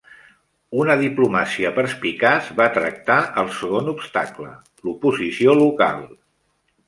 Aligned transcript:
Una 0.83 0.93
diplomàcia 1.01 1.71
perspicaç 1.75 2.47
va 2.61 2.67
tractar 2.79 3.19
el 3.41 3.51
segon 3.59 3.93
obstacle, 3.93 4.53
l'oposició 4.87 5.57
local. 5.63 6.03